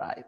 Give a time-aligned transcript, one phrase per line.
[0.00, 0.24] Right.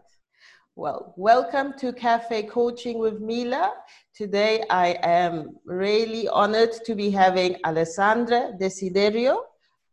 [0.76, 3.72] Well, welcome to Cafe Coaching with Mila.
[4.14, 9.38] Today I am really honored to be having Alessandra Desiderio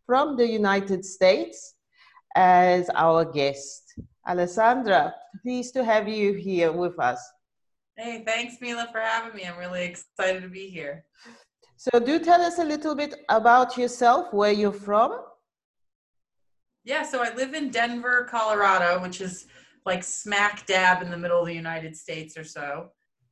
[0.06, 1.76] from the United States
[2.36, 3.94] as our guest.
[4.28, 7.22] Alessandra, pleased to have you here with us.
[7.96, 9.46] Hey, thanks Mila for having me.
[9.46, 11.06] I'm really excited to be here.
[11.78, 15.22] So do tell us a little bit about yourself, where you're from.
[16.84, 19.48] Yeah, so I live in Denver, Colorado, which is
[19.86, 22.92] like smack dab in the middle of the United States or so.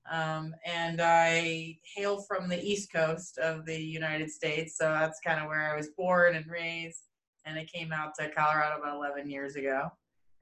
[0.10, 5.42] Um, and I hail from the East Coast of the United States, so that's kind
[5.42, 7.02] of where I was born and raised.
[7.46, 9.90] And I came out to Colorado about 11 years ago.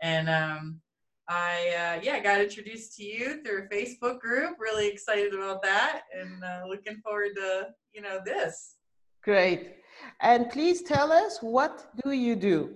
[0.01, 0.81] And um,
[1.27, 4.57] I, uh, yeah, got introduced to you through a Facebook group.
[4.59, 8.75] Really excited about that, and uh, looking forward to you know this.
[9.23, 9.77] Great.
[10.21, 12.75] And please tell us what do you do?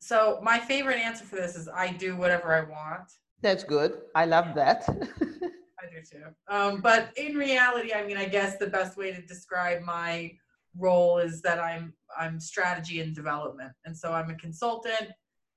[0.00, 3.10] So my favorite answer for this is I do whatever I want.
[3.42, 4.00] That's good.
[4.14, 4.84] I love that.
[4.88, 6.24] I do too.
[6.48, 10.32] Um, but in reality, I mean, I guess the best way to describe my
[10.76, 15.10] role is that I'm I'm strategy and development, and so I'm a consultant.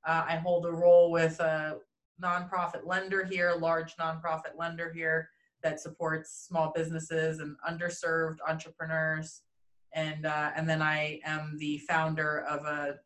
[0.05, 1.77] Uh, I hold a role with a
[2.21, 5.29] nonprofit lender here, a large nonprofit lender here
[5.61, 9.41] that supports small businesses and underserved entrepreneurs,
[9.93, 12.99] and uh, and then I am the founder of a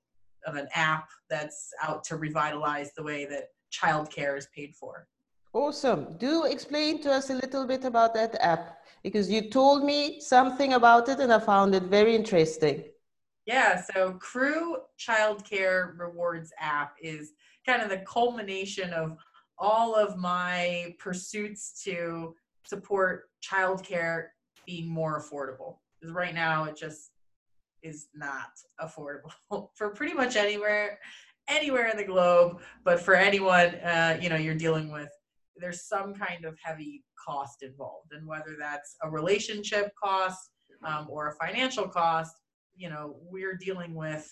[0.48, 5.08] of an app that's out to revitalize the way that childcare is paid for.
[5.54, 6.17] Awesome.
[6.17, 10.73] Do explain to us a little bit about that app because you told me something
[10.73, 12.84] about it and I found it very interesting.
[13.45, 17.32] Yeah, so Crew Childcare Rewards app is
[17.66, 19.17] kind of the culmination of
[19.58, 24.28] all of my pursuits to support childcare
[24.66, 25.78] being more affordable.
[26.00, 27.11] Because right now it just
[27.88, 30.99] is not affordable for pretty much anywhere
[31.49, 35.09] anywhere in the globe but for anyone uh, you know you're dealing with
[35.59, 38.11] there's some kind of heavy cost involved.
[38.13, 40.49] And whether that's a relationship cost
[40.86, 42.36] um, or a financial cost
[42.76, 44.31] you know we're dealing with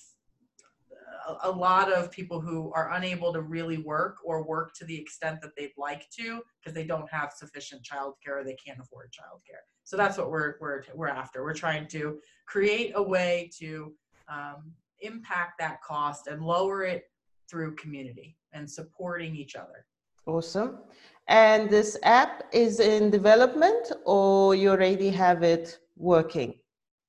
[1.44, 5.42] a, lot of people who are unable to really work or work to the extent
[5.42, 9.64] that they'd like to because they don't have sufficient childcare or they can't afford childcare
[9.86, 11.44] so that's what we're we're we're after.
[11.44, 13.94] We're trying to create a way to
[14.28, 17.04] um, impact that cost and lower it
[17.50, 19.86] through community and supporting each other.
[20.26, 20.80] Awesome.
[21.28, 26.56] And this app is in development or you already have it working?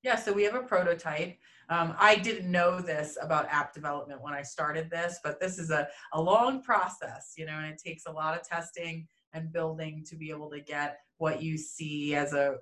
[0.02, 1.38] Yeah, so we have a prototype.
[1.68, 5.70] Um, I didn't know this about app development when I started this, but this is
[5.70, 10.04] a, a long process, you know, and it takes a lot of testing and building
[10.08, 12.56] to be able to get what you see as a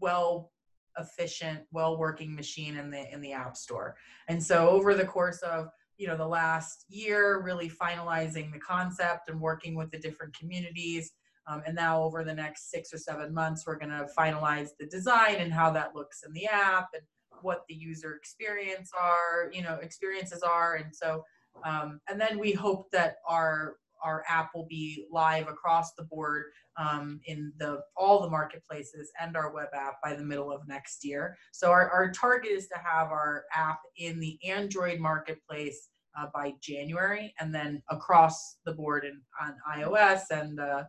[0.00, 0.52] well
[0.98, 3.96] efficient well working machine in the in the app store.
[4.28, 9.28] And so over the course of you know the last year really finalizing the concept
[9.28, 11.12] and working with the different communities
[11.46, 14.86] um, and now over the next six or seven months we're going to finalize the
[14.86, 17.02] design and how that looks in the app and
[17.42, 21.24] what the user experience are you know experiences are and so
[21.64, 26.46] um, and then we hope that our our app will be live across the board
[26.76, 31.04] um, in the all the marketplaces and our web app by the middle of next
[31.04, 31.36] year.
[31.52, 35.88] So our, our target is to have our app in the Android marketplace
[36.18, 40.84] uh, by January, and then across the board in, on iOS and uh,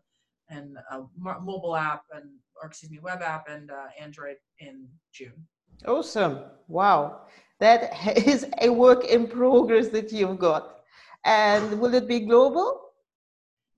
[0.50, 0.78] and
[1.20, 2.30] mobile app and
[2.62, 5.48] or excuse me web app and uh, Android in June.
[5.88, 6.40] Awesome!
[6.68, 7.22] Wow,
[7.60, 7.92] that
[8.28, 10.80] is a work in progress that you've got.
[11.26, 12.84] And will it be global?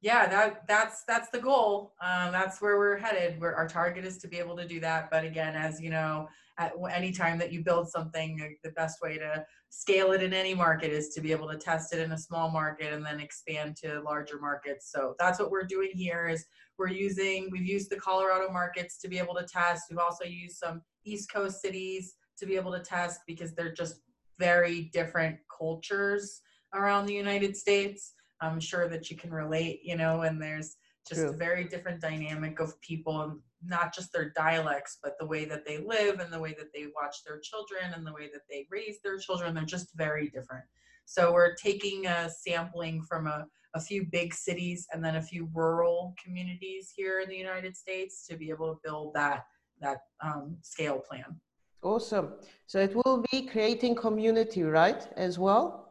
[0.05, 1.95] yeah, that that's that's the goal.
[1.99, 3.41] Um, that's where we're headed.
[3.41, 5.09] Where our target is to be able to do that.
[5.09, 6.27] But again, as you know,
[6.59, 9.43] at any time that you build something, the best way to
[9.77, 12.49] scale it in any market is to be able to test it in a small
[12.49, 14.89] market and then expand to larger markets.
[14.89, 16.29] So that's what we're doing here.
[16.29, 16.45] Is
[16.77, 19.87] we're using we've used the Colorado markets to be able to test.
[19.89, 23.99] We've also used some East Coast cities to be able to test because they're just
[24.39, 26.41] very different cultures
[26.73, 28.13] around the United States.
[28.39, 30.77] I'm sure that you can relate, you know, and there's
[31.07, 31.31] just True.
[31.31, 35.65] a very different dynamic of people and not just their dialects, but the way that
[35.65, 38.67] they live and the way that they watch their children and the way that they
[38.69, 39.53] raise their children.
[39.53, 40.65] They're just very different.
[41.05, 43.45] So we're taking a sampling from a,
[43.75, 48.25] a few big cities and then a few rural communities here in the United States
[48.27, 49.45] to be able to build that
[49.81, 51.35] that um, scale plan.
[51.83, 52.33] Awesome.
[52.65, 55.84] So it will be creating community, right, as well?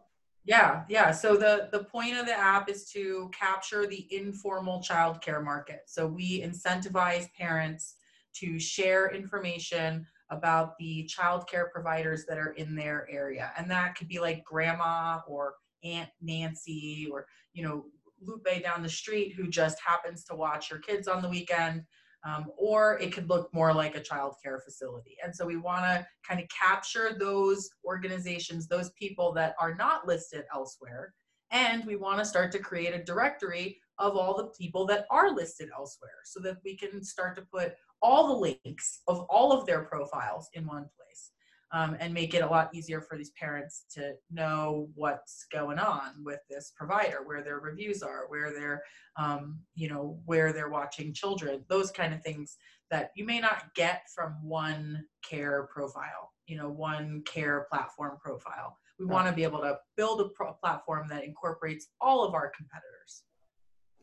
[0.44, 1.10] Yeah, yeah.
[1.10, 5.82] So the the point of the app is to capture the informal childcare market.
[5.86, 7.96] So we incentivize parents
[8.34, 14.08] to share information about the childcare providers that are in their area, and that could
[14.08, 17.86] be like grandma or Aunt Nancy or, you know,
[18.20, 21.82] Lupe down the street who just happens to watch your kids on the weekend.
[22.26, 25.16] Um, or it could look more like a child care facility.
[25.22, 30.06] And so we want to kind of capture those organizations, those people that are not
[30.06, 31.12] listed elsewhere.
[31.50, 35.30] And we want to start to create a directory of all the people that are
[35.34, 39.66] listed elsewhere so that we can start to put all the links of all of
[39.66, 41.30] their profiles in one place
[41.74, 46.12] um, and make it a lot easier for these parents to know what's going on
[46.24, 48.82] with this provider where their reviews are where they're
[49.16, 52.56] um, you know where they're watching children those kind of things
[52.90, 58.78] that you may not get from one care profile you know one care platform profile
[59.00, 62.52] we want to be able to build a pro- platform that incorporates all of our
[62.56, 63.24] competitors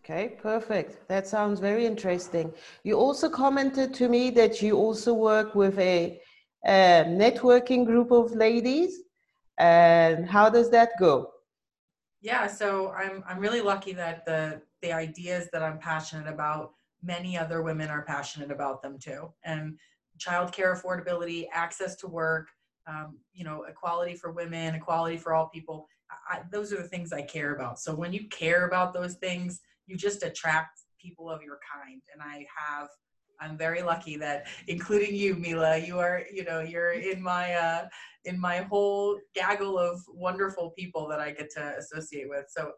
[0.03, 1.07] Okay, perfect.
[1.09, 2.51] That sounds very interesting.
[2.83, 6.19] You also commented to me that you also work with a,
[6.65, 8.99] a networking group of ladies.
[9.57, 11.31] And how does that go?
[12.21, 16.73] Yeah, so I'm I'm really lucky that the the ideas that I'm passionate about,
[17.03, 19.31] many other women are passionate about them too.
[19.43, 19.77] And
[20.19, 22.49] childcare affordability, access to work,
[22.87, 25.87] um, you know, equality for women, equality for all people.
[26.29, 27.79] I, those are the things I care about.
[27.79, 32.21] So when you care about those things, you just attract people of your kind and
[32.21, 32.87] i have
[33.39, 37.87] i'm very lucky that including you mila you are you know you're in my uh
[38.25, 42.45] in my whole gaggle of wonderful people that i get to associate with.
[42.49, 42.71] So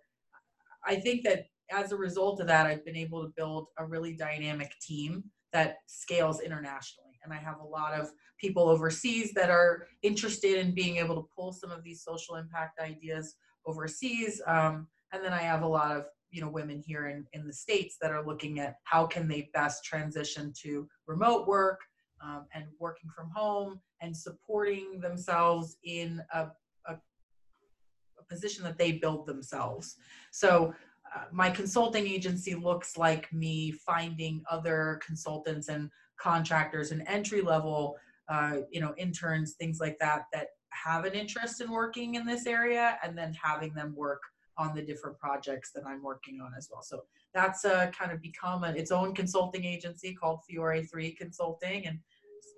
[0.85, 4.15] i think that as a result of that i've been able to build a really
[4.15, 7.19] dynamic team that scales internationally.
[7.23, 8.09] And i have a lot of
[8.39, 12.79] people overseas that are interested in being able to pull some of these social impact
[12.79, 13.35] ideas
[13.65, 17.45] overseas um, and then i have a lot of you know women here in, in
[17.47, 21.80] the states that are looking at how can they best transition to remote work
[22.21, 26.47] um, and working from home and supporting themselves in a,
[26.88, 29.97] a, a position that they build themselves.
[30.31, 30.74] So
[31.15, 35.89] uh, my consulting agency looks like me finding other consultants and
[36.19, 37.97] contractors and entry level
[38.29, 42.45] uh, you know interns things like that that have an interest in working in this
[42.45, 44.21] area and then having them work
[44.57, 46.81] on the different projects that I'm working on as well.
[46.81, 47.03] So
[47.33, 51.88] that's uh, kind of become a, its own consulting agency called Fiore 3 Consulting.
[51.88, 52.00] And,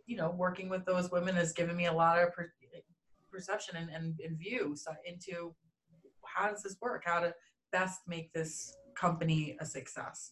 [0.06, 2.52] you know, working with those women has given me a lot of per-
[3.32, 4.76] perception and, and, and view
[5.06, 5.54] into
[6.24, 7.04] how does this work?
[7.06, 7.34] How to
[7.72, 10.32] best make this company a success.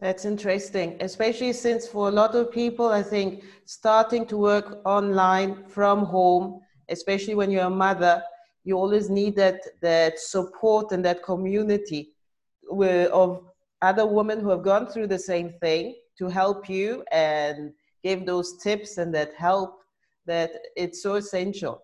[0.00, 5.64] That's interesting, especially since for a lot of people, I think starting to work online
[5.66, 8.22] from home, especially when you're a mother,
[8.64, 12.10] you always need that that support and that community
[12.70, 13.44] of
[13.80, 17.72] other women who have gone through the same thing to help you and
[18.02, 19.80] give those tips and that help
[20.26, 21.82] that it's so essential.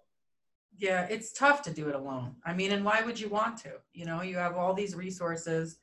[0.76, 2.36] Yeah it's tough to do it alone.
[2.44, 3.72] I mean and why would you want to?
[3.92, 5.78] You know you have all these resources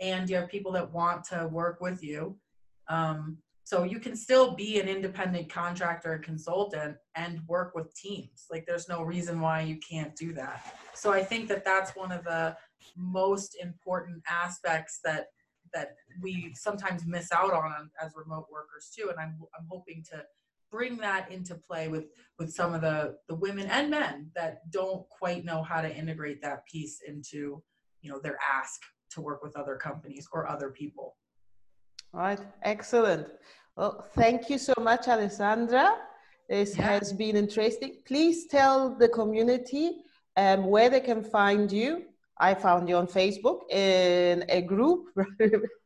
[0.00, 2.36] and you have people that want to work with you.
[2.88, 8.46] Um, so you can still be an independent contractor and consultant and work with teams.
[8.50, 10.76] Like there's no reason why you can't do that.
[10.94, 12.56] So I think that that's one of the
[12.96, 15.26] most important aspects that
[15.72, 19.08] that we sometimes miss out on um, as remote workers too.
[19.10, 20.24] And I'm I'm hoping to
[20.70, 22.06] bring that into play with
[22.38, 26.42] with some of the the women and men that don't quite know how to integrate
[26.42, 27.62] that piece into
[28.00, 28.80] you know their ask
[29.10, 31.16] to work with other companies or other people.
[32.12, 33.26] Right, excellent.
[33.74, 35.96] Well, thank you so much, Alessandra.
[36.46, 36.98] This yeah.
[36.98, 38.02] has been interesting.
[38.04, 40.02] Please tell the community
[40.36, 42.04] um, where they can find you.
[42.38, 45.06] I found you on Facebook in a group,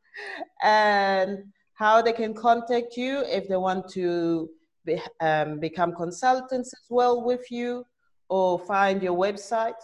[0.65, 4.51] and how they can contact you if they want to
[4.85, 7.85] be, um, become consultants as well with you,
[8.29, 9.81] or find your website.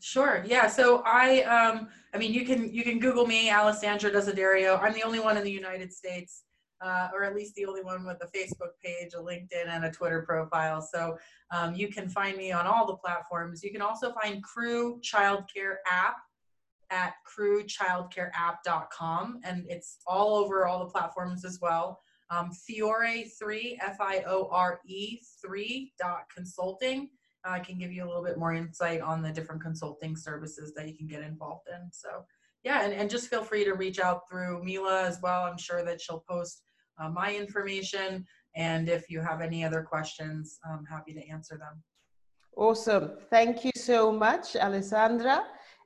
[0.00, 0.44] Sure.
[0.46, 0.68] Yeah.
[0.68, 4.80] So I, um, I mean, you can you can Google me, Alessandra Desiderio.
[4.80, 6.44] I'm the only one in the United States,
[6.80, 9.90] uh, or at least the only one with a Facebook page, a LinkedIn, and a
[9.90, 10.80] Twitter profile.
[10.80, 11.18] So
[11.50, 13.64] um, you can find me on all the platforms.
[13.64, 16.16] You can also find Crew Childcare App
[16.90, 22.00] at crewchildcareapp.com, and it's all over all the platforms as well.
[22.30, 27.10] Um, Fiore3, F I O R E 3 dot consulting
[27.44, 30.88] I can give you a little bit more insight on the different consulting services that
[30.88, 31.90] you can get involved in.
[31.92, 32.24] So
[32.64, 35.44] yeah, and, and just feel free to reach out through Mila as well.
[35.44, 36.62] I'm sure that she'll post
[37.00, 38.26] uh, my information.
[38.56, 41.82] And if you have any other questions, I'm happy to answer them.
[42.56, 43.12] Awesome.
[43.30, 45.44] Thank you so much, Alessandra.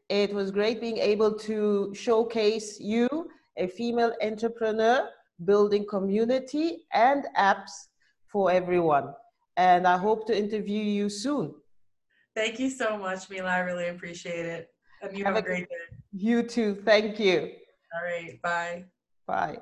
[0.09, 3.09] It was great being able to showcase you,
[3.59, 5.09] a female entrepreneur,
[5.44, 7.88] building community and apps
[8.26, 9.12] for everyone
[9.56, 11.54] and I hope to interview you soon.
[12.35, 13.50] Thank you so much, Mila.
[13.50, 14.68] I really appreciate it.
[15.02, 15.97] And You have, have a great day.
[16.12, 16.75] You too.
[16.75, 17.50] Thank you.
[17.94, 18.40] All right.
[18.42, 18.85] Bye.
[19.26, 19.59] Bye.